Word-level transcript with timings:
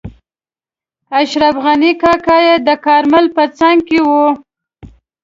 اشرف 1.19 1.55
غني 1.63 1.91
کاکا 2.01 2.37
یې 2.45 2.55
د 2.67 2.69
کارمل 2.85 3.25
په 3.35 3.43
څنګ 3.57 3.77
کې 3.89 3.99
وو. 4.07 4.25